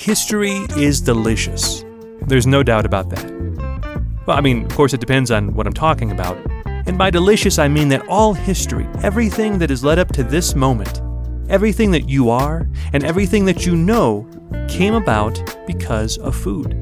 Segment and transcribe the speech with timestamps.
[0.00, 1.84] history is delicious.
[2.22, 3.30] There's no doubt about that.
[4.26, 6.38] Well, I mean, of course, it depends on what I'm talking about.
[6.86, 10.54] And by delicious, I mean that all history, everything that has led up to this
[10.54, 11.02] moment,
[11.50, 14.26] everything that you are, and everything that you know
[14.70, 16.74] came about because of food.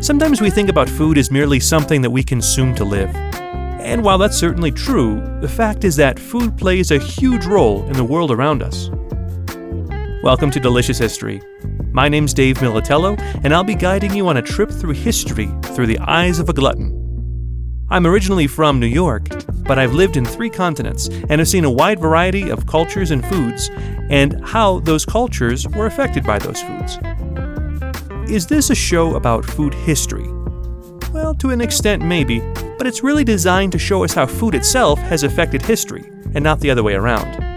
[0.00, 3.14] Sometimes we think about food as merely something that we consume to live.
[3.14, 7.92] And while that's certainly true, the fact is that food plays a huge role in
[7.92, 8.90] the world around us.
[10.22, 11.40] Welcome to Delicious History.
[11.92, 15.86] My name's Dave Militello, and I'll be guiding you on a trip through history through
[15.86, 16.94] the eyes of a glutton.
[17.88, 19.28] I'm originally from New York,
[19.62, 23.24] but I've lived in three continents and have seen a wide variety of cultures and
[23.28, 23.70] foods,
[24.10, 26.98] and how those cultures were affected by those foods.
[28.30, 30.28] Is this a show about food history?
[31.14, 32.40] Well, to an extent, maybe,
[32.76, 36.60] but it's really designed to show us how food itself has affected history, and not
[36.60, 37.49] the other way around.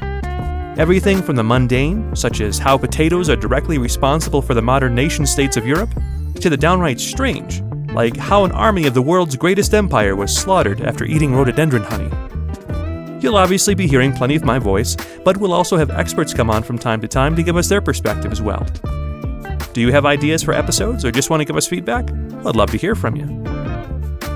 [0.75, 5.27] Everything from the mundane, such as how potatoes are directly responsible for the modern nation
[5.27, 5.91] states of Europe,
[6.39, 7.61] to the downright strange,
[7.93, 12.09] like how an army of the world's greatest empire was slaughtered after eating rhododendron honey.
[13.21, 16.63] You'll obviously be hearing plenty of my voice, but we'll also have experts come on
[16.63, 18.65] from time to time to give us their perspective as well.
[19.73, 22.11] Do you have ideas for episodes or just want to give us feedback?
[22.11, 23.27] I'd love to hear from you.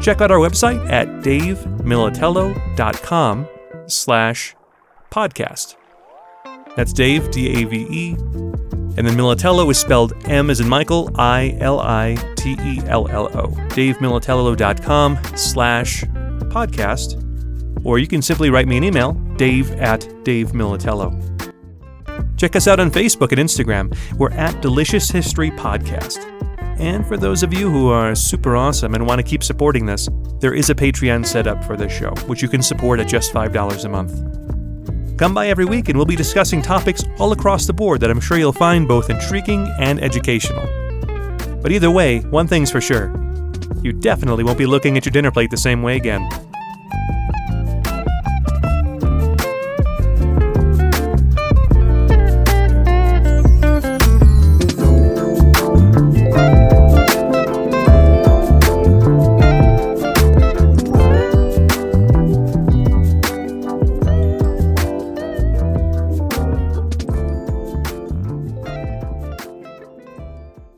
[0.04, 3.48] Check out our website at davemilitello.com
[3.88, 4.56] slash
[5.10, 5.78] podcast.
[6.78, 8.12] That's Dave, D A V E.
[8.14, 13.08] And then Militello is spelled M as in Michael, I L I T E L
[13.10, 13.48] L O.
[13.70, 16.04] DaveMilitello.com slash
[16.54, 17.24] podcast.
[17.84, 21.16] Or you can simply write me an email, dave at Dave Militello.
[22.38, 23.98] Check us out on Facebook and Instagram.
[24.18, 26.24] We're at Delicious History Podcast.
[26.80, 30.08] And for those of you who are super awesome and want to keep supporting this,
[30.42, 33.34] there is a Patreon set up for this show, which you can support at just
[33.34, 34.47] $5 a month.
[35.18, 38.20] Come by every week and we'll be discussing topics all across the board that I'm
[38.20, 40.64] sure you'll find both intriguing and educational.
[41.62, 43.12] But either way, one thing's for sure
[43.82, 46.47] you definitely won't be looking at your dinner plate the same way again.